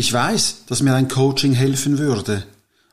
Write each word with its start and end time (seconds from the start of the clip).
Ich 0.00 0.12
weiß, 0.12 0.66
dass 0.68 0.80
mir 0.80 0.94
ein 0.94 1.08
Coaching 1.08 1.54
helfen 1.54 1.98
würde, 1.98 2.44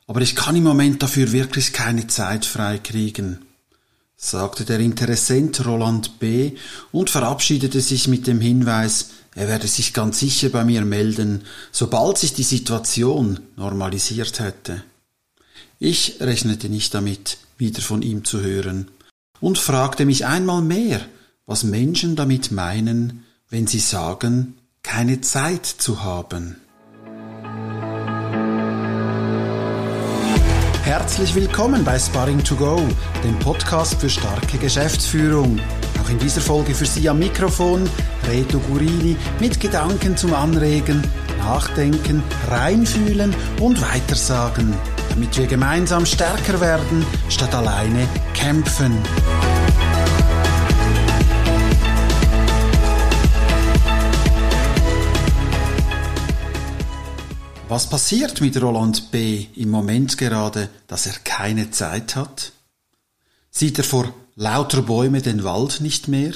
aber 0.08 0.22
ich 0.22 0.34
kann 0.34 0.56
im 0.56 0.64
Moment 0.64 1.04
dafür 1.04 1.30
wirklich 1.30 1.72
keine 1.72 2.08
Zeit 2.08 2.44
freikriegen, 2.44 3.46
sagte 4.16 4.64
der 4.64 4.80
Interessent 4.80 5.64
Roland 5.64 6.18
B. 6.18 6.56
und 6.90 7.08
verabschiedete 7.08 7.80
sich 7.80 8.08
mit 8.08 8.26
dem 8.26 8.40
Hinweis, 8.40 9.10
er 9.36 9.46
werde 9.46 9.68
sich 9.68 9.92
ganz 9.92 10.18
sicher 10.18 10.48
bei 10.48 10.64
mir 10.64 10.84
melden, 10.84 11.44
sobald 11.70 12.18
sich 12.18 12.34
die 12.34 12.42
Situation 12.42 13.38
normalisiert 13.54 14.40
hätte. 14.40 14.82
Ich 15.78 16.16
rechnete 16.18 16.68
nicht 16.68 16.92
damit, 16.92 17.38
wieder 17.56 17.82
von 17.82 18.02
ihm 18.02 18.24
zu 18.24 18.40
hören, 18.40 18.90
und 19.38 19.58
fragte 19.58 20.06
mich 20.06 20.26
einmal 20.26 20.60
mehr, 20.60 21.06
was 21.46 21.62
Menschen 21.62 22.16
damit 22.16 22.50
meinen, 22.50 23.22
wenn 23.48 23.68
sie 23.68 23.78
sagen, 23.78 24.58
keine 24.82 25.20
Zeit 25.20 25.66
zu 25.66 26.02
haben. 26.02 26.56
Herzlich 30.86 31.34
willkommen 31.34 31.82
bei 31.82 31.98
Sparring 31.98 32.44
to 32.44 32.54
Go, 32.54 32.80
dem 33.24 33.36
Podcast 33.40 34.00
für 34.00 34.08
starke 34.08 34.56
Geschäftsführung. 34.56 35.58
Auch 36.00 36.08
in 36.08 36.18
dieser 36.20 36.40
Folge 36.40 36.76
für 36.76 36.86
Sie 36.86 37.08
am 37.08 37.18
Mikrofon 37.18 37.90
Reto 38.28 38.60
Gurini 38.60 39.16
mit 39.40 39.58
Gedanken 39.58 40.16
zum 40.16 40.32
Anregen, 40.32 41.02
Nachdenken, 41.38 42.22
Reinfühlen 42.48 43.34
und 43.60 43.82
Weitersagen, 43.82 44.74
damit 45.08 45.36
wir 45.36 45.48
gemeinsam 45.48 46.06
stärker 46.06 46.60
werden, 46.60 47.04
statt 47.30 47.52
alleine 47.52 48.06
kämpfen. 48.32 48.96
Was 57.68 57.90
passiert 57.90 58.40
mit 58.40 58.62
Roland 58.62 59.10
B. 59.10 59.46
im 59.56 59.70
Moment 59.70 60.18
gerade, 60.18 60.68
dass 60.86 61.06
er 61.06 61.14
keine 61.24 61.72
Zeit 61.72 62.14
hat? 62.14 62.52
Sieht 63.50 63.78
er 63.78 63.84
vor 63.84 64.14
lauter 64.36 64.82
Bäume 64.82 65.20
den 65.20 65.42
Wald 65.42 65.80
nicht 65.80 66.06
mehr? 66.06 66.32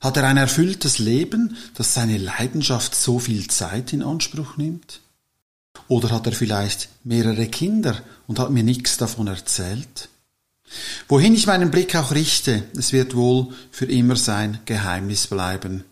Hat 0.00 0.18
er 0.18 0.24
ein 0.24 0.36
erfülltes 0.36 0.98
Leben, 0.98 1.56
das 1.76 1.94
seine 1.94 2.18
Leidenschaft 2.18 2.94
so 2.94 3.18
viel 3.18 3.48
Zeit 3.48 3.94
in 3.94 4.02
Anspruch 4.02 4.58
nimmt? 4.58 5.00
Oder 5.88 6.10
hat 6.10 6.26
er 6.26 6.32
vielleicht 6.32 6.90
mehrere 7.04 7.46
Kinder 7.46 7.96
und 8.26 8.38
hat 8.38 8.50
mir 8.50 8.64
nichts 8.64 8.98
davon 8.98 9.28
erzählt? 9.28 10.10
Wohin 11.08 11.34
ich 11.34 11.46
meinen 11.46 11.70
Blick 11.70 11.96
auch 11.96 12.10
richte, 12.10 12.64
es 12.76 12.92
wird 12.92 13.16
wohl 13.16 13.48
für 13.70 13.86
immer 13.86 14.16
sein 14.16 14.58
Geheimnis 14.66 15.26
bleiben. 15.26 15.84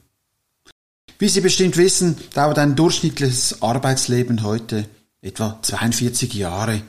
Wie 1.22 1.28
Sie 1.28 1.40
bestimmt 1.40 1.76
wissen, 1.76 2.16
dauert 2.34 2.58
ein 2.58 2.74
durchschnittliches 2.74 3.62
Arbeitsleben 3.62 4.42
heute 4.42 4.86
etwa 5.20 5.56
42 5.62 6.34
Jahre. 6.34 6.82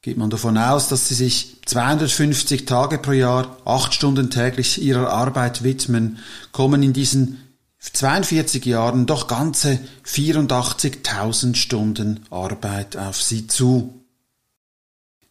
Geht 0.00 0.16
man 0.16 0.30
davon 0.30 0.56
aus, 0.56 0.88
dass 0.88 1.08
Sie 1.08 1.14
sich 1.14 1.58
250 1.66 2.64
Tage 2.64 2.96
pro 2.96 3.12
Jahr, 3.12 3.58
acht 3.66 3.92
Stunden 3.92 4.30
täglich 4.30 4.80
Ihrer 4.80 5.10
Arbeit 5.10 5.62
widmen, 5.62 6.20
kommen 6.52 6.82
in 6.82 6.94
diesen 6.94 7.36
42 7.78 8.64
Jahren 8.64 9.04
doch 9.04 9.28
ganze 9.28 9.78
84.000 10.06 11.54
Stunden 11.54 12.20
Arbeit 12.30 12.96
auf 12.96 13.20
Sie 13.20 13.46
zu. 13.46 13.92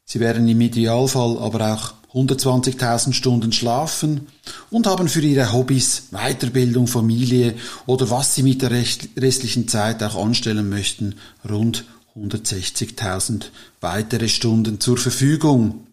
Sie 0.04 0.20
werden 0.20 0.48
im 0.48 0.62
Idealfall 0.62 1.40
aber 1.40 1.74
auch 1.74 1.94
120.000 2.16 3.12
Stunden 3.12 3.52
schlafen 3.52 4.28
und 4.70 4.88
haben 4.88 5.10
für 5.10 5.20
ihre 5.20 5.52
Hobbys, 5.52 6.04
Weiterbildung, 6.12 6.88
Familie 6.88 7.56
oder 7.86 8.10
was 8.10 8.34
sie 8.34 8.44
mit 8.44 8.62
der 8.62 8.72
restlichen 8.72 9.68
Zeit 9.68 10.02
auch 10.02 10.16
anstellen 10.16 10.70
möchten, 10.70 11.16
rund 11.48 11.84
160.000 12.18 13.48
weitere 13.82 14.30
Stunden 14.30 14.80
zur 14.80 14.98
Verfügung. 14.98 15.86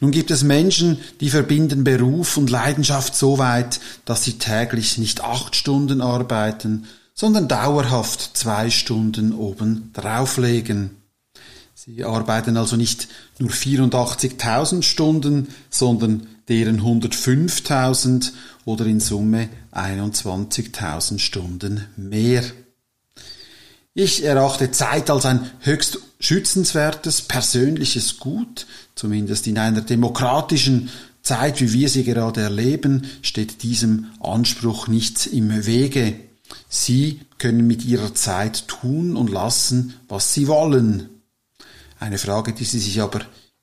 Nun 0.00 0.10
gibt 0.10 0.30
es 0.30 0.42
Menschen, 0.42 0.98
die 1.20 1.30
verbinden 1.30 1.82
Beruf 1.82 2.36
und 2.36 2.50
Leidenschaft 2.50 3.16
so 3.16 3.38
weit, 3.38 3.80
dass 4.04 4.24
sie 4.24 4.34
täglich 4.34 4.98
nicht 4.98 5.22
acht 5.22 5.56
Stunden 5.56 6.02
arbeiten, 6.02 6.84
sondern 7.14 7.48
dauerhaft 7.48 8.36
zwei 8.36 8.68
Stunden 8.68 9.32
oben 9.32 9.90
drauflegen. 9.94 10.97
Sie 11.90 12.04
arbeiten 12.04 12.58
also 12.58 12.76
nicht 12.76 13.08
nur 13.38 13.48
84.000 13.48 14.82
Stunden, 14.82 15.48
sondern 15.70 16.26
deren 16.46 16.82
105.000 16.82 18.32
oder 18.66 18.84
in 18.84 19.00
Summe 19.00 19.48
21.000 19.72 21.18
Stunden 21.18 21.86
mehr. 21.96 22.44
Ich 23.94 24.22
erachte 24.22 24.70
Zeit 24.70 25.08
als 25.08 25.24
ein 25.24 25.50
höchst 25.60 26.00
schützenswertes 26.20 27.22
persönliches 27.22 28.18
Gut, 28.18 28.66
zumindest 28.94 29.46
in 29.46 29.56
einer 29.56 29.80
demokratischen 29.80 30.90
Zeit, 31.22 31.62
wie 31.62 31.72
wir 31.72 31.88
sie 31.88 32.04
gerade 32.04 32.42
erleben, 32.42 33.06
steht 33.22 33.62
diesem 33.62 34.08
Anspruch 34.20 34.88
nichts 34.88 35.24
im 35.24 35.64
Wege. 35.64 36.16
Sie 36.68 37.20
können 37.38 37.66
mit 37.66 37.86
ihrer 37.86 38.14
Zeit 38.14 38.68
tun 38.68 39.16
und 39.16 39.30
lassen, 39.30 39.94
was 40.06 40.34
sie 40.34 40.48
wollen. 40.48 41.08
Eine 42.00 42.18
Frage, 42.18 42.52
die 42.52 42.64
Sie 42.64 42.78
sich 42.78 43.00
aber 43.00 43.20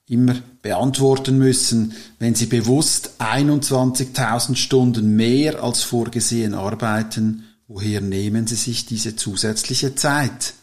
immer 0.07 0.35
beantworten 0.61 1.37
müssen, 1.37 1.93
wenn 2.19 2.35
Sie 2.35 2.45
bewusst 2.45 3.11
21.000 3.19 4.55
Stunden 4.55 5.15
mehr 5.15 5.63
als 5.63 5.83
vorgesehen 5.83 6.53
arbeiten, 6.53 7.43
woher 7.67 8.01
nehmen 8.01 8.45
Sie 8.45 8.55
sich 8.55 8.85
diese 8.85 9.15
zusätzliche 9.15 9.95
Zeit? 9.95 10.53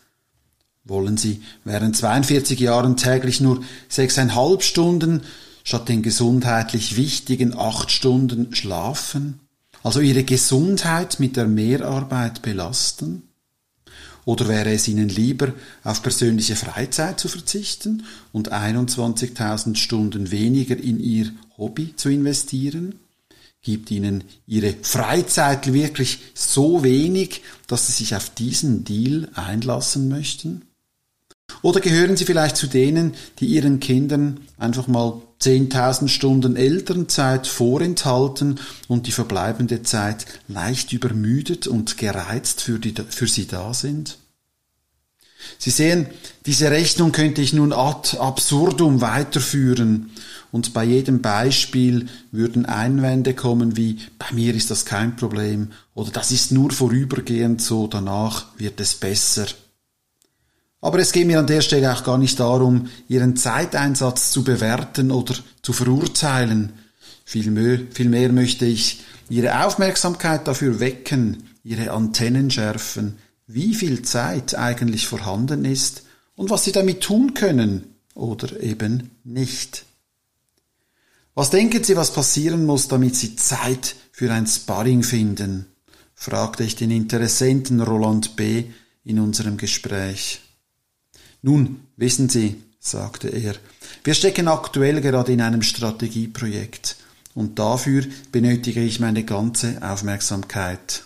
Wollen 0.84 1.16
Sie 1.16 1.42
während 1.64 1.96
42 1.96 2.58
Jahren 2.58 2.96
täglich 2.96 3.40
nur 3.40 3.62
sechseinhalb 3.88 4.62
Stunden 4.62 5.22
statt 5.64 5.88
den 5.88 6.02
gesundheitlich 6.02 6.96
wichtigen 6.96 7.56
acht 7.56 7.90
Stunden 7.90 8.54
schlafen? 8.54 9.40
Also 9.82 10.00
Ihre 10.00 10.24
Gesundheit 10.24 11.18
mit 11.18 11.36
der 11.36 11.46
Mehrarbeit 11.46 12.42
belasten? 12.42 13.28
Oder 14.24 14.48
wäre 14.48 14.72
es 14.72 14.86
Ihnen 14.86 15.08
lieber, 15.08 15.52
auf 15.82 16.02
persönliche 16.02 16.54
Freizeit 16.54 17.18
zu 17.18 17.28
verzichten 17.28 18.04
und 18.30 18.52
21.000 18.52 19.76
Stunden 19.76 20.30
weniger 20.30 20.76
in 20.76 21.00
Ihr 21.00 21.32
Hobby 21.58 21.94
zu 21.96 22.08
investieren? 22.08 23.00
Gibt 23.62 23.90
Ihnen 23.90 24.24
Ihre 24.46 24.74
Freizeit 24.82 25.72
wirklich 25.72 26.18
so 26.34 26.82
wenig, 26.82 27.42
dass 27.66 27.86
Sie 27.86 27.92
sich 27.92 28.14
auf 28.16 28.30
diesen 28.30 28.84
Deal 28.84 29.28
einlassen 29.34 30.08
möchten? 30.08 30.62
Oder 31.60 31.80
gehören 31.80 32.16
Sie 32.16 32.24
vielleicht 32.24 32.56
zu 32.56 32.66
denen, 32.66 33.14
die 33.38 33.46
Ihren 33.46 33.80
Kindern 33.80 34.40
einfach 34.58 34.88
mal 34.88 35.20
10.000 35.42 36.08
Stunden 36.08 36.56
Elternzeit 36.56 37.46
vorenthalten 37.46 38.60
und 38.88 39.06
die 39.06 39.12
verbleibende 39.12 39.82
Zeit 39.82 40.26
leicht 40.48 40.92
übermüdet 40.92 41.66
und 41.66 41.98
gereizt 41.98 42.62
für, 42.62 42.78
die, 42.78 42.94
für 43.08 43.26
sie 43.26 43.46
da 43.46 43.74
sind? 43.74 44.18
Sie 45.58 45.70
sehen, 45.70 46.06
diese 46.46 46.70
Rechnung 46.70 47.10
könnte 47.10 47.42
ich 47.42 47.52
nun 47.52 47.72
ad 47.72 48.16
absurdum 48.18 49.00
weiterführen 49.00 50.10
und 50.52 50.72
bei 50.72 50.84
jedem 50.84 51.22
Beispiel 51.22 52.08
würden 52.30 52.66
Einwände 52.66 53.34
kommen 53.34 53.76
wie 53.76 53.98
bei 54.18 54.32
mir 54.32 54.54
ist 54.54 54.70
das 54.70 54.84
kein 54.84 55.16
Problem 55.16 55.72
oder 55.94 56.10
das 56.10 56.30
ist 56.30 56.52
nur 56.52 56.70
vorübergehend 56.70 57.60
so, 57.60 57.86
danach 57.86 58.46
wird 58.58 58.80
es 58.80 58.94
besser. 58.94 59.46
Aber 60.82 60.98
es 60.98 61.12
geht 61.12 61.28
mir 61.28 61.38
an 61.38 61.46
der 61.46 61.60
Stelle 61.60 61.94
auch 61.94 62.02
gar 62.02 62.18
nicht 62.18 62.40
darum, 62.40 62.88
Ihren 63.08 63.36
Zeiteinsatz 63.36 64.32
zu 64.32 64.42
bewerten 64.42 65.12
oder 65.12 65.34
zu 65.62 65.72
verurteilen. 65.72 66.72
Vielmehr, 67.24 67.78
vielmehr 67.92 68.32
möchte 68.32 68.66
ich 68.66 69.00
Ihre 69.28 69.64
Aufmerksamkeit 69.64 70.46
dafür 70.48 70.80
wecken, 70.80 71.44
Ihre 71.62 71.92
Antennen 71.92 72.50
schärfen, 72.50 73.18
wie 73.46 73.76
viel 73.76 74.02
Zeit 74.02 74.56
eigentlich 74.56 75.06
vorhanden 75.06 75.64
ist 75.64 76.02
und 76.34 76.50
was 76.50 76.64
Sie 76.64 76.72
damit 76.72 77.00
tun 77.00 77.32
können 77.32 77.94
oder 78.14 78.60
eben 78.60 79.12
nicht. 79.22 79.84
Was 81.34 81.50
denken 81.50 81.84
Sie, 81.84 81.96
was 81.96 82.12
passieren 82.12 82.66
muss, 82.66 82.88
damit 82.88 83.14
Sie 83.14 83.36
Zeit 83.36 83.94
für 84.10 84.32
ein 84.32 84.48
Sparring 84.48 85.04
finden? 85.04 85.66
fragte 86.16 86.64
ich 86.64 86.74
den 86.74 86.90
Interessenten 86.90 87.80
Roland 87.80 88.34
B. 88.34 88.64
in 89.04 89.20
unserem 89.20 89.56
Gespräch. 89.56 90.40
Nun, 91.42 91.88
wissen 91.96 92.28
Sie, 92.28 92.62
sagte 92.78 93.28
er, 93.28 93.54
wir 94.04 94.14
stecken 94.14 94.48
aktuell 94.48 95.00
gerade 95.00 95.32
in 95.32 95.40
einem 95.40 95.62
Strategieprojekt 95.62 96.96
und 97.34 97.58
dafür 97.58 98.04
benötige 98.30 98.80
ich 98.80 99.00
meine 99.00 99.24
ganze 99.24 99.78
Aufmerksamkeit. 99.82 101.04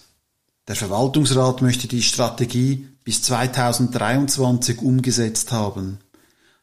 Der 0.69 0.77
Verwaltungsrat 0.77 1.63
möchte 1.63 1.89
die 1.89 2.03
Strategie 2.03 2.89
bis 3.05 3.23
2023 3.23 4.83
umgesetzt 4.83 5.53
haben. 5.53 5.99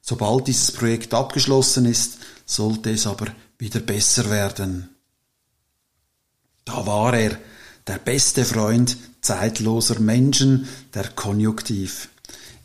Sobald 0.02 0.48
dieses 0.48 0.72
Projekt 0.72 1.14
abgeschlossen 1.14 1.86
ist, 1.86 2.18
sollte 2.46 2.92
es 2.92 3.08
aber 3.08 3.28
wieder 3.58 3.80
besser 3.80 4.30
werden. 4.30 4.90
Da 6.66 6.86
war 6.86 7.14
er, 7.14 7.38
der 7.88 7.98
beste 7.98 8.46
Freund 8.46 8.98
zeitloser 9.22 10.00
Menschen, 10.00 10.68
der 10.94 11.08
Konjunktiv. 11.10 12.10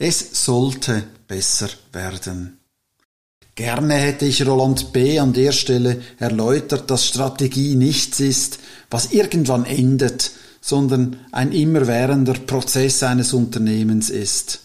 Es 0.00 0.44
sollte 0.44 1.02
besser 1.26 1.68
werden. 1.92 2.60
Gerne 3.56 3.94
hätte 3.94 4.26
ich 4.26 4.46
Roland 4.46 4.92
B. 4.92 5.18
an 5.18 5.32
der 5.32 5.50
Stelle 5.50 6.00
erläutert, 6.18 6.88
dass 6.88 7.04
Strategie 7.04 7.74
nichts 7.74 8.20
ist, 8.20 8.60
was 8.90 9.10
irgendwann 9.10 9.64
endet, 9.64 10.30
sondern 10.60 11.18
ein 11.32 11.50
immerwährender 11.50 12.34
Prozess 12.34 13.02
eines 13.02 13.32
Unternehmens 13.32 14.08
ist. 14.10 14.60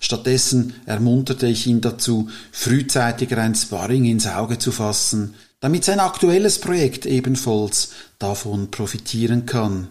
Stattdessen 0.00 0.72
ermunterte 0.86 1.46
ich 1.48 1.66
ihn 1.66 1.82
dazu, 1.82 2.30
frühzeitiger 2.50 3.36
ein 3.36 3.54
Sparring 3.54 4.06
ins 4.06 4.26
Auge 4.26 4.58
zu 4.58 4.72
fassen, 4.72 5.34
damit 5.60 5.84
sein 5.84 6.00
aktuelles 6.00 6.60
Projekt 6.60 7.04
ebenfalls 7.04 7.90
davon 8.18 8.70
profitieren 8.70 9.44
kann. 9.44 9.88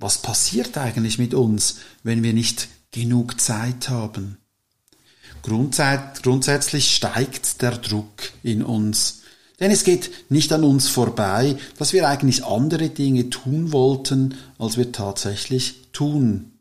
Was 0.00 0.18
passiert 0.18 0.76
eigentlich 0.76 1.18
mit 1.18 1.34
uns, 1.34 1.76
wenn 2.02 2.24
wir 2.24 2.32
nicht 2.32 2.68
genug 2.90 3.40
Zeit 3.40 3.88
haben? 3.88 4.38
Grundsätzlich 5.42 6.94
steigt 6.94 7.62
der 7.62 7.78
Druck 7.78 8.32
in 8.42 8.62
uns. 8.62 9.22
Denn 9.58 9.70
es 9.70 9.84
geht 9.84 10.10
nicht 10.30 10.52
an 10.52 10.64
uns 10.64 10.88
vorbei, 10.88 11.56
dass 11.78 11.92
wir 11.92 12.08
eigentlich 12.08 12.44
andere 12.44 12.88
Dinge 12.88 13.28
tun 13.30 13.72
wollten, 13.72 14.34
als 14.58 14.76
wir 14.76 14.90
tatsächlich 14.90 15.88
tun. 15.92 16.52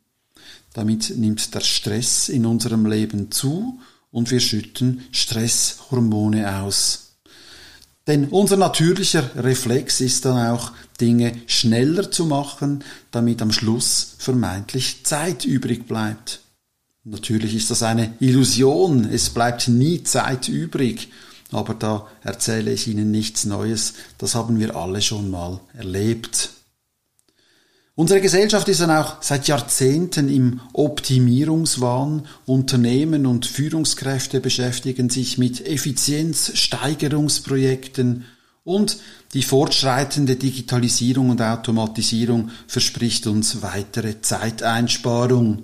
Damit 0.74 1.18
nimmt 1.18 1.56
der 1.56 1.62
Stress 1.62 2.30
in 2.30 2.46
unserem 2.46 2.86
Leben 2.86 3.32
zu 3.32 3.80
und 4.12 4.32
wir 4.32 4.40
schütten 4.40 5.02
Stresshormone 5.12 6.62
aus. 6.62 7.16
Denn 8.08 8.26
unser 8.30 8.58
natürlicher 8.58 9.30
Reflex 9.36 10.02
ist 10.02 10.26
dann 10.26 10.52
auch, 10.52 10.72
Dinge 11.00 11.34
schneller 11.48 12.12
zu 12.12 12.26
machen, 12.26 12.84
damit 13.12 13.42
am 13.42 13.52
Schluss 13.52 14.16
vermeintlich 14.18 15.06
Zeit 15.06 15.46
übrig 15.46 15.88
bleibt. 15.88 16.42
Natürlich 17.04 17.56
ist 17.56 17.72
das 17.72 17.84
eine 17.84 18.14
Illusion, 18.20 19.10
es 19.10 19.30
bleibt 19.30 19.68
nie 19.68 20.04
Zeit 20.04 20.48
übrig, 20.48 21.10
aber 21.52 21.74
da 21.74 22.08
erzähle 22.22 22.72
ich 22.72 22.88
Ihnen 22.88 23.10
nichts 23.10 23.46
Neues, 23.46 23.94
das 24.18 24.36
haben 24.36 24.60
wir 24.60 24.76
alle 24.76 25.02
schon 25.02 25.32
mal 25.32 25.60
erlebt. 25.74 26.52
Unsere 28.00 28.22
Gesellschaft 28.22 28.70
ist 28.70 28.80
dann 28.80 28.92
auch 28.92 29.22
seit 29.22 29.50
Jahrzehnten 29.50 30.30
im 30.30 30.62
Optimierungswahn. 30.72 32.26
Unternehmen 32.46 33.26
und 33.26 33.46
Führungskräfte 33.46 34.40
beschäftigen 34.40 35.10
sich 35.10 35.38
mit 35.38 35.68
Effizienzsteigerungsprojekten 35.68 38.24
und 38.70 38.98
die 39.34 39.42
fortschreitende 39.42 40.36
Digitalisierung 40.36 41.32
und 41.32 41.42
Automatisierung 41.42 42.52
verspricht 42.68 43.26
uns 43.26 43.64
weitere 43.64 44.22
Zeiteinsparung. 44.22 45.64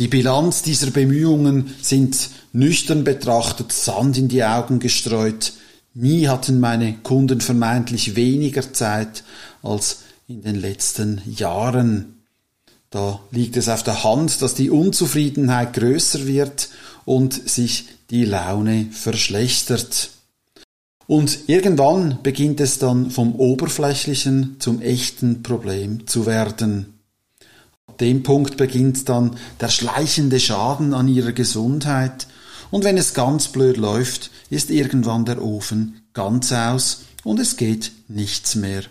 Die 0.00 0.08
Bilanz 0.08 0.62
dieser 0.62 0.90
Bemühungen 0.90 1.72
sind 1.80 2.30
nüchtern 2.52 3.04
betrachtet 3.04 3.70
Sand 3.70 4.18
in 4.18 4.26
die 4.26 4.42
Augen 4.42 4.80
gestreut. 4.80 5.52
Nie 5.94 6.26
hatten 6.26 6.58
meine 6.58 6.94
Kunden 6.94 7.40
vermeintlich 7.40 8.16
weniger 8.16 8.72
Zeit 8.72 9.22
als 9.62 10.00
in 10.26 10.42
den 10.42 10.56
letzten 10.56 11.22
Jahren. 11.24 12.24
Da 12.90 13.20
liegt 13.30 13.56
es 13.56 13.68
auf 13.68 13.84
der 13.84 14.02
Hand, 14.02 14.42
dass 14.42 14.54
die 14.54 14.70
Unzufriedenheit 14.70 15.74
größer 15.74 16.26
wird 16.26 16.70
und 17.04 17.48
sich 17.48 17.86
die 18.10 18.24
Laune 18.24 18.88
verschlechtert. 18.90 20.10
Und 21.06 21.48
irgendwann 21.48 22.18
beginnt 22.22 22.60
es 22.60 22.78
dann 22.78 23.10
vom 23.10 23.34
oberflächlichen 23.34 24.56
zum 24.60 24.80
echten 24.80 25.42
Problem 25.42 26.06
zu 26.06 26.26
werden. 26.26 27.00
Ab 27.86 27.98
dem 27.98 28.22
Punkt 28.22 28.56
beginnt 28.56 29.08
dann 29.08 29.36
der 29.60 29.68
schleichende 29.68 30.40
Schaden 30.40 30.94
an 30.94 31.08
ihrer 31.08 31.32
Gesundheit 31.32 32.26
und 32.70 32.84
wenn 32.84 32.96
es 32.96 33.12
ganz 33.12 33.48
blöd 33.48 33.76
läuft, 33.76 34.30
ist 34.48 34.70
irgendwann 34.70 35.26
der 35.26 35.42
Ofen 35.42 36.02
ganz 36.14 36.52
aus 36.52 37.02
und 37.22 37.38
es 37.38 37.56
geht 37.56 37.92
nichts 38.08 38.54
mehr. 38.54 38.84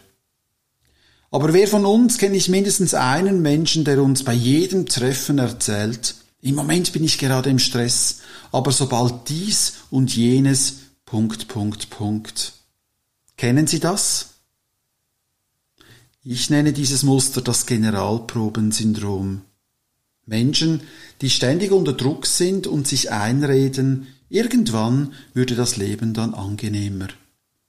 Aber 1.32 1.52
wer 1.54 1.68
von 1.68 1.86
uns 1.86 2.18
kenne 2.18 2.38
ich 2.38 2.48
mindestens 2.48 2.94
einen 2.94 3.42
Menschen, 3.42 3.84
der 3.84 4.04
uns 4.04 4.24
bei 4.24 4.34
jedem 4.34 4.86
Treffen 4.86 5.40
erzählt, 5.40 6.16
im 6.42 6.56
Moment 6.56 6.94
bin 6.94 7.04
ich 7.04 7.18
gerade 7.18 7.50
im 7.50 7.60
Stress, 7.60 8.20
aber 8.52 8.72
sobald 8.72 9.30
dies 9.30 9.74
und 9.90 10.16
jenes, 10.16 10.76
Punkt, 11.12 11.50
Punkt, 11.50 11.90
Punkt. 11.90 12.54
Kennen 13.36 13.68
Sie 13.68 13.82
das? 13.82 14.36
Ich 16.24 16.50
nenne 16.50 16.72
dieses 16.72 17.04
Muster 17.04 17.42
das 17.42 17.66
Generalprobensyndrom. 17.66 19.42
Menschen, 20.26 20.80
die 21.20 21.30
ständig 21.30 21.74
unter 21.74 21.92
Druck 21.92 22.26
sind 22.26 22.66
und 22.66 22.88
sich 22.88 23.12
einreden, 23.12 24.08
irgendwann 24.30 25.12
würde 25.34 25.56
das 25.56 25.76
Leben 25.76 26.14
dann 26.14 26.34
angenehmer. 26.34 27.10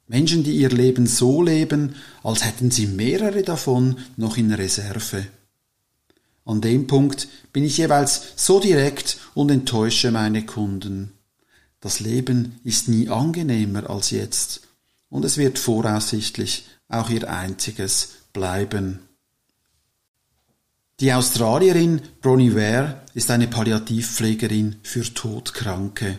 Menschen, 0.07 0.45
die 0.45 0.55
ihr 0.59 0.71
Leben 0.71 1.09
so 1.09 1.43
leben, 1.43 1.97
als 2.23 2.45
hätten 2.45 2.71
sie 2.71 2.87
mehrere 2.87 3.43
davon 3.43 3.97
noch 4.17 4.37
in 4.37 4.53
Reserve. 4.53 5.27
An 6.45 6.61
dem 6.61 6.87
Punkt 6.87 7.27
bin 7.53 7.65
ich 7.65 7.77
jeweils 7.79 8.23
so 8.37 8.61
direkt 8.61 9.17
und 9.35 9.51
enttäusche 9.51 10.13
meine 10.13 10.47
Kunden. 10.47 11.13
Das 11.83 11.99
Leben 11.99 12.61
ist 12.63 12.89
nie 12.89 13.09
angenehmer 13.09 13.91
als 13.91 14.11
jetzt, 14.11 14.69
und 15.11 15.25
es 15.25 15.37
wird 15.37 15.59
voraussichtlich 15.59 16.65
auch 16.89 17.11
ihr 17.11 17.29
einziges 17.29 18.13
bleiben. 18.33 19.01
Die 21.01 21.13
Australierin 21.13 22.01
Bronnie 22.21 22.55
Ware 22.55 23.03
ist 23.15 23.33
eine 23.33 23.49
Palliativpflegerin 23.49 24.77
für 24.85 25.03
Todkranke. 25.03 26.19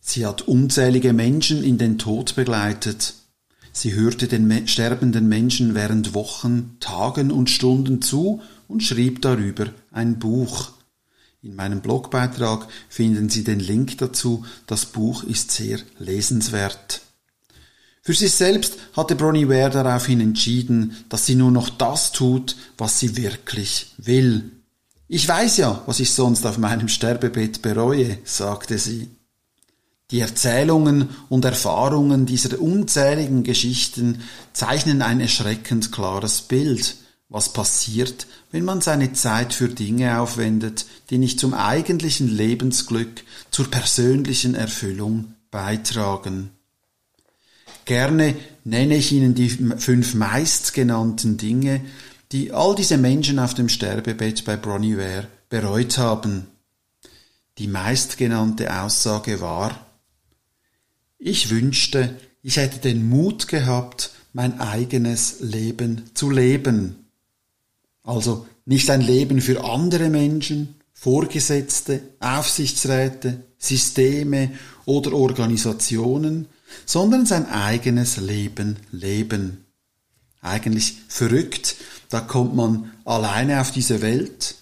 Sie 0.00 0.24
hat 0.24 0.42
unzählige 0.42 1.12
Menschen 1.12 1.62
in 1.62 1.76
den 1.76 1.98
Tod 1.98 2.34
begleitet. 2.34 3.14
Sie 3.72 3.92
hörte 3.92 4.28
den 4.28 4.66
sterbenden 4.66 5.28
Menschen 5.28 5.74
während 5.74 6.14
Wochen, 6.14 6.78
Tagen 6.80 7.30
und 7.30 7.50
Stunden 7.50 8.00
zu 8.00 8.40
und 8.66 8.82
schrieb 8.82 9.20
darüber 9.20 9.66
ein 9.92 10.18
Buch. 10.18 10.70
In 11.42 11.54
meinem 11.54 11.80
Blogbeitrag 11.80 12.66
finden 12.88 13.28
Sie 13.28 13.44
den 13.44 13.60
Link 13.60 13.98
dazu. 13.98 14.44
Das 14.66 14.86
Buch 14.86 15.22
ist 15.24 15.50
sehr 15.50 15.78
lesenswert. 15.98 17.02
Für 18.02 18.14
sich 18.14 18.32
selbst 18.34 18.78
hatte 18.96 19.16
Bronnie 19.16 19.48
Ware 19.48 19.70
daraufhin 19.70 20.20
entschieden, 20.20 20.96
dass 21.08 21.26
sie 21.26 21.34
nur 21.34 21.50
noch 21.50 21.68
das 21.68 22.12
tut, 22.12 22.54
was 22.78 23.00
sie 23.00 23.16
wirklich 23.16 23.94
will. 23.98 24.52
Ich 25.08 25.26
weiß 25.26 25.56
ja, 25.56 25.82
was 25.86 25.98
ich 25.98 26.12
sonst 26.12 26.46
auf 26.46 26.56
meinem 26.56 26.86
Sterbebett 26.86 27.62
bereue, 27.62 28.18
sagte 28.22 28.78
sie. 28.78 29.10
Die 30.12 30.20
Erzählungen 30.20 31.08
und 31.28 31.44
Erfahrungen 31.44 32.26
dieser 32.26 32.60
unzähligen 32.60 33.42
Geschichten 33.42 34.20
zeichnen 34.52 35.02
ein 35.02 35.20
erschreckend 35.20 35.90
klares 35.90 36.42
Bild, 36.42 36.94
was 37.28 37.52
passiert, 37.52 38.26
wenn 38.52 38.64
man 38.64 38.80
seine 38.80 39.12
Zeit 39.12 39.52
für 39.52 39.68
Dinge 39.68 40.20
aufwendet, 40.20 40.86
die 41.10 41.18
nicht 41.18 41.40
zum 41.40 41.54
eigentlichen 41.54 42.28
Lebensglück, 42.28 43.24
zur 43.50 43.70
persönlichen 43.70 44.54
Erfüllung 44.54 45.34
beitragen. 45.50 46.50
Gerne 47.84 48.36
nenne 48.64 48.96
ich 48.96 49.12
Ihnen 49.12 49.34
die 49.34 49.48
fünf 49.48 50.14
meistgenannten 50.14 51.36
Dinge, 51.36 51.80
die 52.32 52.52
all 52.52 52.74
diese 52.74 52.98
Menschen 52.98 53.38
auf 53.38 53.54
dem 53.54 53.68
Sterbebett 53.68 54.44
bei 54.44 54.56
Bronnie 54.56 54.96
Ware 54.96 55.28
bereut 55.48 55.98
haben. 55.98 56.48
Die 57.58 57.68
meistgenannte 57.68 58.82
Aussage 58.82 59.40
war, 59.40 59.86
ich 61.18 61.50
wünschte, 61.50 62.16
ich 62.42 62.56
hätte 62.56 62.78
den 62.78 63.08
Mut 63.08 63.48
gehabt, 63.48 64.10
mein 64.32 64.60
eigenes 64.60 65.40
Leben 65.40 66.10
zu 66.14 66.30
leben. 66.30 67.05
Also 68.06 68.46
nicht 68.64 68.88
ein 68.88 69.02
Leben 69.02 69.42
für 69.42 69.64
andere 69.64 70.08
Menschen, 70.08 70.76
Vorgesetzte, 70.94 72.00
Aufsichtsräte, 72.20 73.42
Systeme 73.58 74.52
oder 74.86 75.12
Organisationen, 75.12 76.48
sondern 76.86 77.26
sein 77.26 77.46
eigenes 77.50 78.16
Leben 78.16 78.76
leben. 78.92 79.66
Eigentlich 80.40 80.94
verrückt, 81.08 81.76
da 82.08 82.20
kommt 82.20 82.54
man 82.54 82.92
alleine 83.04 83.60
auf 83.60 83.72
diese 83.72 84.00
Welt, 84.00 84.54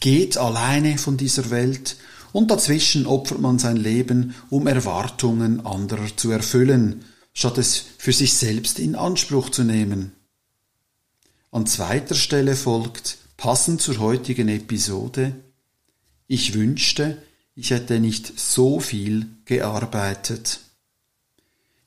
geht 0.00 0.36
alleine 0.36 0.98
von 0.98 1.16
dieser 1.16 1.50
Welt 1.50 1.96
und 2.32 2.50
dazwischen 2.50 3.06
opfert 3.06 3.40
man 3.40 3.58
sein 3.58 3.76
Leben, 3.76 4.34
um 4.50 4.66
Erwartungen 4.66 5.64
anderer 5.64 6.14
zu 6.16 6.30
erfüllen, 6.30 7.04
statt 7.32 7.58
es 7.58 7.84
für 7.98 8.12
sich 8.12 8.34
selbst 8.34 8.78
in 8.78 8.94
Anspruch 8.94 9.50
zu 9.50 9.64
nehmen. 9.64 10.12
An 11.50 11.66
zweiter 11.66 12.14
Stelle 12.14 12.54
folgt, 12.54 13.18
passend 13.38 13.80
zur 13.80 13.98
heutigen 13.98 14.48
Episode, 14.48 15.34
ich 16.26 16.52
wünschte, 16.52 17.16
ich 17.54 17.70
hätte 17.70 18.00
nicht 18.00 18.38
so 18.38 18.80
viel 18.80 19.26
gearbeitet. 19.46 20.60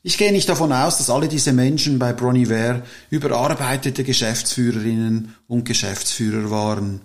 Ich 0.01 0.17
gehe 0.17 0.31
nicht 0.31 0.49
davon 0.49 0.73
aus, 0.73 0.97
dass 0.97 1.11
alle 1.11 1.27
diese 1.27 1.53
Menschen 1.53 1.99
bei 1.99 2.11
Broniver 2.11 2.81
überarbeitete 3.11 4.03
Geschäftsführerinnen 4.03 5.35
und 5.47 5.65
Geschäftsführer 5.65 6.49
waren. 6.49 7.01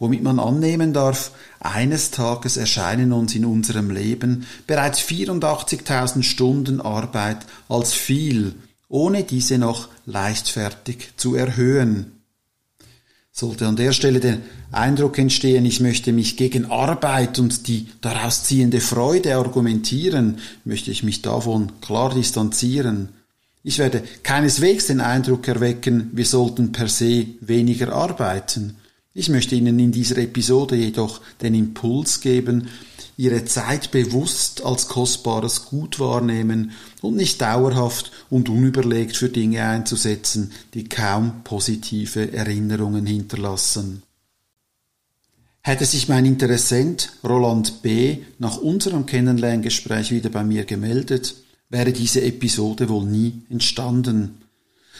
womit 0.00 0.22
man 0.22 0.40
annehmen 0.40 0.92
darf, 0.92 1.30
eines 1.60 2.10
Tages 2.10 2.56
erscheinen 2.56 3.12
uns 3.12 3.34
in 3.34 3.44
unserem 3.44 3.90
Leben 3.90 4.46
bereits 4.66 5.00
84.000 5.00 6.22
Stunden 6.22 6.80
Arbeit 6.80 7.38
als 7.68 7.94
viel, 7.94 8.54
ohne 8.88 9.24
diese 9.24 9.58
noch 9.58 9.88
leichtfertig 10.06 11.10
zu 11.16 11.34
erhöhen. 11.34 12.12
Sollte 13.36 13.66
an 13.66 13.74
der 13.74 13.92
Stelle 13.92 14.20
der 14.20 14.38
Eindruck 14.70 15.18
entstehen, 15.18 15.64
ich 15.64 15.80
möchte 15.80 16.12
mich 16.12 16.36
gegen 16.36 16.66
Arbeit 16.66 17.40
und 17.40 17.66
die 17.66 17.88
daraus 18.00 18.44
ziehende 18.44 18.80
Freude 18.80 19.36
argumentieren, 19.36 20.38
möchte 20.64 20.92
ich 20.92 21.02
mich 21.02 21.20
davon 21.20 21.72
klar 21.80 22.14
distanzieren. 22.14 23.08
Ich 23.64 23.78
werde 23.78 24.04
keineswegs 24.22 24.86
den 24.86 25.00
Eindruck 25.00 25.48
erwecken, 25.48 26.10
wir 26.12 26.26
sollten 26.26 26.70
per 26.70 26.86
se 26.86 27.26
weniger 27.40 27.92
arbeiten. 27.92 28.76
Ich 29.16 29.28
möchte 29.28 29.54
Ihnen 29.54 29.78
in 29.78 29.92
dieser 29.92 30.18
Episode 30.18 30.74
jedoch 30.74 31.20
den 31.40 31.54
Impuls 31.54 32.20
geben, 32.20 32.68
Ihre 33.16 33.44
Zeit 33.44 33.92
bewusst 33.92 34.64
als 34.64 34.88
kostbares 34.88 35.66
Gut 35.66 36.00
wahrnehmen 36.00 36.72
und 37.00 37.14
nicht 37.14 37.40
dauerhaft 37.40 38.10
und 38.28 38.48
unüberlegt 38.48 39.16
für 39.16 39.28
Dinge 39.28 39.62
einzusetzen, 39.62 40.50
die 40.74 40.88
kaum 40.88 41.44
positive 41.44 42.32
Erinnerungen 42.32 43.06
hinterlassen. 43.06 44.02
Hätte 45.60 45.84
sich 45.84 46.08
mein 46.08 46.26
Interessent 46.26 47.12
Roland 47.22 47.82
B. 47.82 48.18
nach 48.40 48.56
unserem 48.56 49.06
Kennenlerngespräch 49.06 50.10
wieder 50.10 50.28
bei 50.28 50.42
mir 50.42 50.64
gemeldet, 50.64 51.36
wäre 51.68 51.92
diese 51.92 52.20
Episode 52.20 52.88
wohl 52.88 53.06
nie 53.06 53.42
entstanden. 53.48 54.43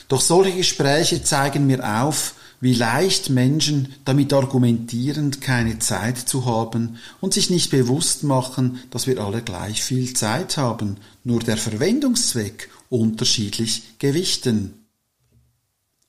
Doch 0.09 0.21
solche 0.21 0.57
Gespräche 0.57 1.23
zeigen 1.23 1.67
mir 1.67 2.03
auf, 2.03 2.35
wie 2.61 2.75
leicht 2.75 3.29
Menschen 3.31 3.95
damit 4.05 4.33
argumentieren, 4.33 5.39
keine 5.41 5.79
Zeit 5.81 6.17
zu 6.17 6.47
haben 6.47 6.99
und 7.21 7.35
sich 7.35 7.51
nicht 7.51 7.71
bewusst 7.71 8.23
machen, 8.23 8.81
dass 8.91 9.07
wir 9.07 9.19
alle 9.19 9.43
gleich 9.43 9.83
viel 9.83 10.15
Zeit 10.15 10.57
haben, 10.57 10.97
nur 11.25 11.41
der 11.41 11.57
Verwendungszweck 11.57 12.71
unterschiedlich 12.89 13.99
gewichten. 13.99 14.87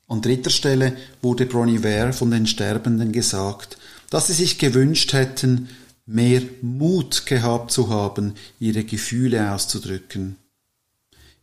An 0.08 0.22
dritter 0.22 0.52
Stelle 0.52 0.96
wurde 1.22 1.46
Bronnie 1.46 1.84
Ware 1.84 2.14
von 2.14 2.32
den 2.32 2.48
Sterbenden 2.48 3.12
gesagt, 3.12 3.78
dass 4.10 4.28
sie 4.28 4.34
sich 4.34 4.60
gewünscht 4.60 5.14
hätten, 5.14 5.68
mehr 6.06 6.42
Mut 6.62 7.26
gehabt 7.26 7.72
zu 7.72 7.90
haben, 7.90 8.36
ihre 8.60 8.84
Gefühle 8.84 9.52
auszudrücken. 9.52 10.38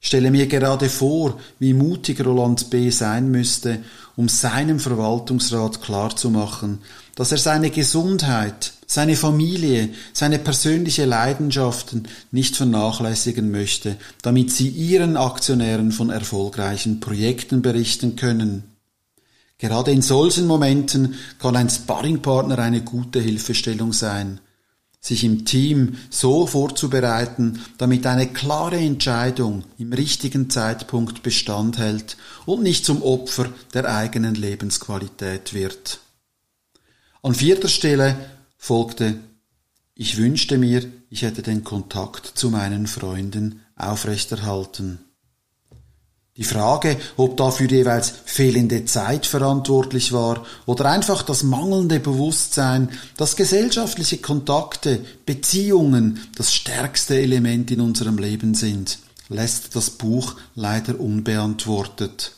Stelle 0.04 0.32
mir 0.32 0.48
gerade 0.48 0.88
vor, 0.88 1.38
wie 1.60 1.74
mutig 1.74 2.26
Roland 2.26 2.70
B. 2.70 2.90
sein 2.90 3.30
müsste, 3.30 3.78
um 4.16 4.28
seinem 4.28 4.80
Verwaltungsrat 4.80 5.80
klarzumachen, 5.80 6.80
dass 7.14 7.30
er 7.30 7.38
seine 7.38 7.70
Gesundheit, 7.70 8.72
seine 8.84 9.14
Familie, 9.14 9.90
seine 10.12 10.40
persönliche 10.40 11.04
Leidenschaften 11.04 12.08
nicht 12.32 12.56
vernachlässigen 12.56 13.52
möchte, 13.52 13.96
damit 14.22 14.50
sie 14.50 14.68
ihren 14.68 15.16
Aktionären 15.16 15.92
von 15.92 16.10
erfolgreichen 16.10 16.98
Projekten 16.98 17.62
berichten 17.62 18.16
können. 18.16 18.64
Gerade 19.58 19.92
in 19.92 20.02
solchen 20.02 20.48
Momenten 20.48 21.14
kann 21.38 21.54
ein 21.54 21.70
Sparringpartner 21.70 22.58
eine 22.58 22.80
gute 22.80 23.20
Hilfestellung 23.20 23.92
sein 23.92 24.40
sich 25.02 25.24
im 25.24 25.44
Team 25.44 25.98
so 26.10 26.46
vorzubereiten, 26.46 27.60
damit 27.76 28.06
eine 28.06 28.28
klare 28.32 28.76
Entscheidung 28.76 29.64
im 29.76 29.92
richtigen 29.92 30.48
Zeitpunkt 30.48 31.24
Bestand 31.24 31.76
hält 31.76 32.16
und 32.46 32.62
nicht 32.62 32.84
zum 32.86 33.02
Opfer 33.02 33.52
der 33.74 33.92
eigenen 33.92 34.36
Lebensqualität 34.36 35.54
wird. 35.54 35.98
An 37.20 37.34
vierter 37.34 37.68
Stelle 37.68 38.16
folgte 38.56 39.16
Ich 39.94 40.18
wünschte 40.18 40.56
mir, 40.56 40.84
ich 41.10 41.22
hätte 41.22 41.42
den 41.42 41.64
Kontakt 41.64 42.26
zu 42.26 42.50
meinen 42.50 42.86
Freunden 42.86 43.60
aufrechterhalten. 43.74 45.00
Die 46.38 46.44
Frage, 46.44 46.96
ob 47.18 47.36
dafür 47.36 47.68
jeweils 47.68 48.10
fehlende 48.24 48.86
Zeit 48.86 49.26
verantwortlich 49.26 50.14
war 50.14 50.46
oder 50.64 50.86
einfach 50.86 51.22
das 51.22 51.42
mangelnde 51.42 52.00
Bewusstsein, 52.00 52.88
dass 53.18 53.36
gesellschaftliche 53.36 54.16
Kontakte, 54.16 55.04
Beziehungen 55.26 56.20
das 56.34 56.54
stärkste 56.54 57.20
Element 57.20 57.70
in 57.70 57.82
unserem 57.82 58.16
Leben 58.16 58.54
sind, 58.54 58.98
lässt 59.28 59.76
das 59.76 59.90
Buch 59.90 60.36
leider 60.54 60.98
unbeantwortet. 60.98 62.32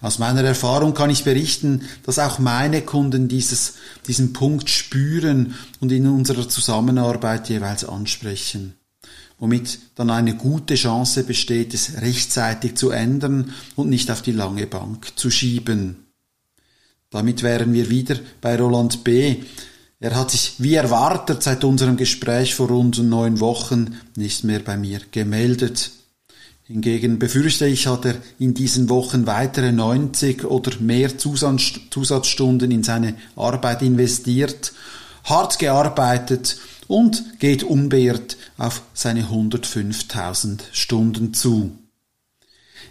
Aus 0.00 0.20
meiner 0.20 0.44
Erfahrung 0.44 0.94
kann 0.94 1.10
ich 1.10 1.24
berichten, 1.24 1.88
dass 2.04 2.20
auch 2.20 2.38
meine 2.38 2.82
Kunden 2.82 3.26
dieses, 3.26 3.74
diesen 4.06 4.32
Punkt 4.32 4.70
spüren 4.70 5.56
und 5.80 5.90
in 5.90 6.06
unserer 6.06 6.48
Zusammenarbeit 6.48 7.48
jeweils 7.48 7.84
ansprechen 7.84 8.77
womit 9.38 9.78
dann 9.94 10.10
eine 10.10 10.34
gute 10.34 10.74
Chance 10.74 11.24
besteht, 11.24 11.74
es 11.74 12.00
rechtzeitig 12.00 12.74
zu 12.74 12.90
ändern 12.90 13.52
und 13.76 13.88
nicht 13.88 14.10
auf 14.10 14.22
die 14.22 14.32
lange 14.32 14.66
Bank 14.66 15.12
zu 15.16 15.30
schieben. 15.30 16.06
Damit 17.10 17.42
wären 17.42 17.72
wir 17.72 17.88
wieder 17.88 18.16
bei 18.40 18.56
Roland 18.56 19.04
B. 19.04 19.36
Er 20.00 20.14
hat 20.14 20.30
sich 20.30 20.54
wie 20.58 20.74
erwartet 20.74 21.42
seit 21.42 21.64
unserem 21.64 21.96
Gespräch 21.96 22.54
vor 22.54 22.68
rund 22.68 22.98
neun 22.98 23.40
Wochen 23.40 23.96
nicht 24.16 24.44
mehr 24.44 24.60
bei 24.60 24.76
mir 24.76 25.00
gemeldet. 25.10 25.90
Hingegen 26.64 27.18
befürchte 27.18 27.66
ich, 27.66 27.86
hat 27.86 28.04
er 28.04 28.16
in 28.38 28.52
diesen 28.52 28.90
Wochen 28.90 29.26
weitere 29.26 29.72
90 29.72 30.44
oder 30.44 30.72
mehr 30.80 31.16
Zusatzstunden 31.16 32.70
in 32.70 32.82
seine 32.82 33.14
Arbeit 33.36 33.80
investiert, 33.80 34.74
hart 35.24 35.58
gearbeitet 35.58 36.58
und 36.88 37.38
geht 37.38 37.62
unbeirrt 37.62 38.36
auf 38.56 38.82
seine 38.94 39.26
105.000 39.26 40.62
Stunden 40.72 41.32
zu. 41.32 41.78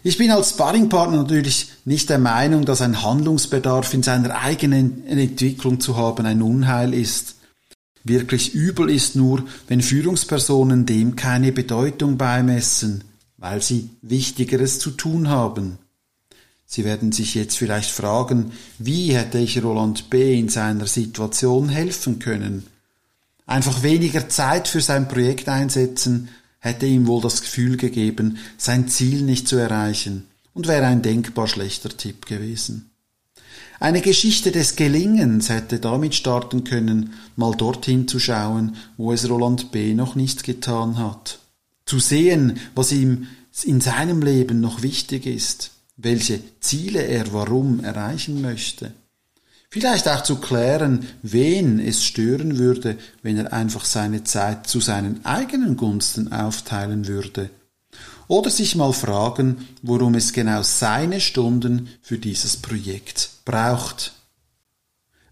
Ich 0.03 0.17
bin 0.17 0.31
als 0.31 0.51
Sparringpartner 0.51 1.17
natürlich 1.17 1.67
nicht 1.83 2.09
der 2.09 2.19
Meinung, 2.19 2.63
dass 2.63 2.81
ein 2.81 3.01
Handlungsbedarf 3.01 3.93
in 3.93 4.03
seiner 4.03 4.35
eigenen 4.39 5.05
Entwicklung 5.05 5.81
zu 5.81 5.97
haben 5.97 6.25
ein 6.25 6.41
Unheil 6.41 6.93
ist. 6.93 7.35
Wirklich 8.03 8.53
übel 8.53 8.89
ist 8.89 9.17
nur, 9.17 9.43
wenn 9.67 9.81
Führungspersonen 9.81 10.85
dem 10.85 11.17
keine 11.17 11.51
Bedeutung 11.51 12.17
beimessen, 12.17 13.03
weil 13.37 13.61
sie 13.61 13.89
Wichtigeres 14.01 14.79
zu 14.79 14.91
tun 14.91 15.27
haben. 15.27 15.77
Sie 16.65 16.85
werden 16.85 17.11
sich 17.11 17.35
jetzt 17.35 17.57
vielleicht 17.57 17.89
fragen, 17.89 18.51
wie 18.77 19.13
hätte 19.13 19.39
ich 19.39 19.61
Roland 19.63 20.09
B. 20.09 20.37
in 20.37 20.49
seiner 20.49 20.85
Situation 20.85 21.69
helfen 21.69 22.19
können? 22.19 22.65
Einfach 23.47 23.81
weniger 23.81 24.27
Zeit 24.27 24.67
für 24.67 24.81
sein 24.81 25.07
Projekt 25.07 25.47
einsetzen, 25.47 26.27
hätte 26.59 26.85
ihm 26.85 27.07
wohl 27.07 27.21
das 27.21 27.41
Gefühl 27.41 27.77
gegeben, 27.77 28.37
sein 28.57 28.89
Ziel 28.89 29.21
nicht 29.21 29.47
zu 29.47 29.55
erreichen 29.55 30.27
und 30.53 30.67
wäre 30.67 30.85
ein 30.85 31.01
denkbar 31.01 31.47
schlechter 31.47 31.89
Tipp 31.89 32.25
gewesen. 32.25 32.91
Eine 33.79 34.01
Geschichte 34.01 34.51
des 34.51 34.75
Gelingens 34.75 35.49
hätte 35.49 35.79
damit 35.79 36.13
starten 36.13 36.65
können, 36.65 37.13
mal 37.35 37.55
dorthin 37.55 38.07
zu 38.07 38.19
schauen, 38.19 38.75
wo 38.97 39.13
es 39.13 39.29
Roland 39.29 39.71
B. 39.71 39.93
noch 39.93 40.15
nicht 40.15 40.43
getan 40.43 40.97
hat. 40.97 41.39
Zu 41.85 41.99
sehen, 41.99 42.59
was 42.75 42.91
ihm 42.91 43.27
in 43.63 43.79
seinem 43.79 44.21
Leben 44.21 44.59
noch 44.59 44.81
wichtig 44.81 45.25
ist, 45.25 45.71
welche 45.95 46.41
Ziele 46.59 47.01
er 47.01 47.31
warum 47.31 47.79
erreichen 47.79 48.41
möchte. 48.41 48.91
Vielleicht 49.69 50.07
auch 50.07 50.23
zu 50.23 50.37
klären, 50.37 51.07
wen 51.23 51.79
es 51.79 52.03
stören 52.03 52.57
würde, 52.57 52.97
wenn 53.21 53.37
er 53.37 53.51
einfach 53.51 53.83
seine 53.83 54.23
Zeit 54.23 54.67
zu 54.67 54.79
seinen 54.79 55.25
eigenen 55.25 55.75
Gunsten 55.75 56.31
aufteilen 56.31 57.07
würde. 57.07 57.49
Oder 58.29 58.49
sich 58.49 58.75
mal 58.75 58.93
fragen, 58.93 59.67
worum 59.81 60.15
es 60.15 60.33
genau 60.33 60.61
seine 60.63 61.19
Stunden 61.19 61.89
für 62.01 62.17
dieses 62.17 62.57
Projekt 62.57 63.29
braucht. 63.45 64.13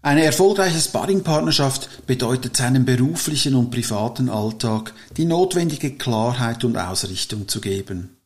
Eine 0.02 0.24
erfolgreiche 0.24 0.80
Sparringpartnerschaft 0.80 2.06
bedeutet 2.06 2.56
seinem 2.56 2.84
beruflichen 2.84 3.54
und 3.54 3.70
privaten 3.70 4.28
Alltag 4.28 4.92
die 5.16 5.24
notwendige 5.24 5.96
Klarheit 5.96 6.62
und 6.62 6.76
Ausrichtung 6.76 7.48
zu 7.48 7.60
geben. 7.60 8.16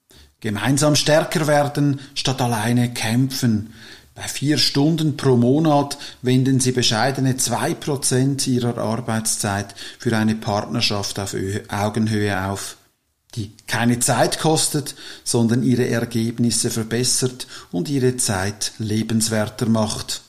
Gemeinsam 0.40 0.97
stärker 0.97 1.47
werden 1.47 2.00
statt 2.14 2.40
alleine 2.40 2.93
kämpfen, 2.93 3.73
bei 4.14 4.26
vier 4.26 4.59
Stunden 4.59 5.17
pro 5.17 5.37
Monat 5.37 5.97
wenden 6.21 6.61
sie 6.61 6.73
bescheidene 6.73 7.37
zwei 7.37 7.75
Prozent 7.75 8.47
ihrer 8.47 8.76
Arbeitszeit 8.79 9.75
für 9.99 10.17
eine 10.17 10.35
Partnerschaft 10.35 11.19
auf 11.21 11.37
Augenhöhe 11.69 12.45
auf, 12.47 12.76
die 13.37 13.52
keine 13.67 14.00
Zeit 14.00 14.40
kostet, 14.40 14.97
sondern 15.23 15.62
ihre 15.62 15.88
Ergebnisse 15.88 16.71
verbessert 16.71 17.47
und 17.71 17.88
ihre 17.88 18.17
Zeit 18.17 18.73
lebenswerter 18.79 19.69
macht. 19.69 20.23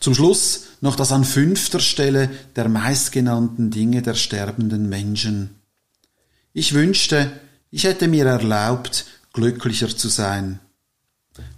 Zum 0.00 0.14
Schluss 0.14 0.64
noch 0.80 0.96
das 0.96 1.12
an 1.12 1.24
fünfter 1.24 1.80
Stelle 1.80 2.28
der 2.56 2.68
meistgenannten 2.68 3.70
Dinge 3.70 4.02
der 4.02 4.14
sterbenden 4.14 4.88
Menschen. 4.88 5.62
Ich 6.52 6.74
wünschte, 6.74 7.32
ich 7.70 7.84
hätte 7.84 8.08
mir 8.08 8.26
erlaubt, 8.26 9.06
glücklicher 9.32 9.96
zu 9.96 10.08
sein. 10.08 10.60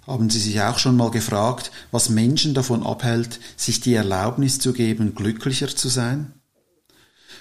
Haben 0.08 0.30
Sie 0.30 0.40
sich 0.40 0.58
auch 0.62 0.78
schon 0.78 0.96
mal 0.96 1.10
gefragt, 1.10 1.70
was 1.90 2.08
Menschen 2.08 2.54
davon 2.54 2.82
abhält, 2.82 3.40
sich 3.58 3.80
die 3.80 3.92
Erlaubnis 3.92 4.58
zu 4.58 4.72
geben, 4.72 5.14
glücklicher 5.14 5.68
zu 5.68 5.88
sein? 5.88 6.32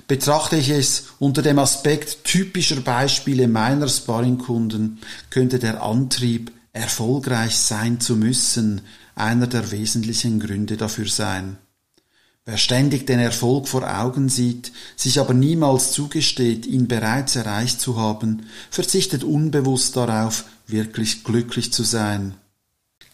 Betrachte 0.10 0.58
ich 0.58 0.70
es 0.70 1.06
unter 1.18 1.42
dem 1.42 1.60
Aspekt 1.60 2.26
typischer 2.26 2.82
Beispiele 2.82 3.48
meiner 3.48 3.88
Sparringkunden, 3.88 5.00
könnte 5.30 5.60
der 5.60 5.82
Antrieb, 5.82 6.52
erfolgreich 6.74 7.56
sein 7.58 8.02
zu 8.02 8.18
müssen, 8.18 8.82
einer 9.16 9.48
der 9.48 9.72
wesentlichen 9.72 10.42
Gründe 10.42 10.76
dafür 10.76 11.08
sein. 11.08 11.58
Wer 12.46 12.58
ständig 12.58 13.08
den 13.08 13.20
Erfolg 13.20 13.70
vor 13.70 13.90
Augen 13.98 14.28
sieht, 14.28 14.74
sich 14.98 15.22
aber 15.22 15.34
niemals 15.34 15.94
zugesteht, 15.94 16.66
ihn 16.66 16.90
bereits 16.90 17.38
erreicht 17.38 17.80
zu 17.80 17.98
haben, 17.98 18.44
verzichtet 18.70 19.24
unbewusst 19.24 19.96
darauf, 19.96 20.44
wirklich 20.68 21.24
glücklich 21.24 21.72
zu 21.72 21.84
sein. 21.84 22.36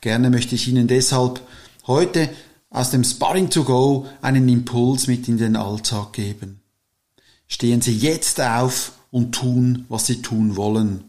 Gerne 0.03 0.29
möchte 0.29 0.55
ich 0.55 0.67
Ihnen 0.67 0.89
deshalb 0.89 1.39
heute 1.87 2.29
aus 2.69 2.91
dem 2.91 3.05
Sparring 3.05 3.49
to 3.49 3.63
Go 3.63 4.05
einen 4.21 4.49
Impuls 4.49 5.07
mit 5.07 5.29
in 5.29 5.37
den 5.37 5.55
Alltag 5.55 6.11
geben. 6.11 6.59
Stehen 7.47 7.79
Sie 7.79 7.95
jetzt 7.95 8.41
auf 8.41 8.91
und 9.11 9.33
tun, 9.33 9.85
was 9.87 10.05
Sie 10.05 10.21
tun 10.21 10.57
wollen. 10.57 11.05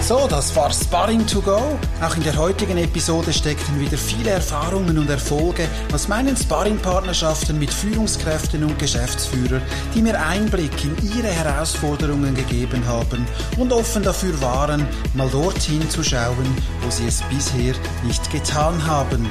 So, 0.08 0.26
das 0.26 0.56
war 0.56 0.72
Sparring 0.72 1.26
to 1.26 1.42
Go. 1.42 1.60
Auch 2.00 2.16
in 2.16 2.22
der 2.22 2.34
heutigen 2.38 2.78
Episode 2.78 3.30
steckten 3.30 3.78
wieder 3.78 3.98
viele 3.98 4.30
Erfahrungen 4.30 4.96
und 4.96 5.10
Erfolge 5.10 5.68
aus 5.92 6.08
meinen 6.08 6.34
Sparring-Partnerschaften 6.34 7.58
mit 7.58 7.70
Führungskräften 7.70 8.64
und 8.64 8.78
Geschäftsführern, 8.78 9.60
die 9.94 10.00
mir 10.00 10.18
Einblick 10.18 10.72
in 10.82 10.96
ihre 11.14 11.28
Herausforderungen 11.28 12.34
gegeben 12.34 12.87
haben 12.87 13.26
und 13.58 13.70
offen 13.70 14.02
dafür 14.02 14.40
waren, 14.40 14.88
mal 15.12 15.28
dorthin 15.28 15.90
zu 15.90 16.02
schauen, 16.02 16.56
wo 16.80 16.90
sie 16.90 17.06
es 17.06 17.20
bisher 17.25 17.75
nicht 18.06 18.32
getan 18.32 18.87
haben. 18.87 19.28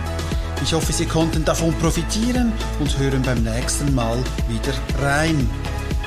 Ich 0.63 0.73
hoffe, 0.73 0.91
Sie 0.91 1.05
konnten 1.05 1.45
davon 1.45 1.73
profitieren 1.75 2.51
und 2.79 2.97
hören 2.97 3.21
beim 3.21 3.43
nächsten 3.43 3.93
Mal 3.95 4.17
wieder 4.49 4.73
rein. 5.01 5.49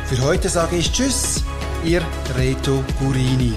Für 0.07 0.21
heute 0.23 0.49
sage 0.49 0.77
ich 0.77 0.93
Tschüss, 0.93 1.45
Ihr 1.85 2.03
Reto 2.37 2.85
Gurini. 2.99 3.55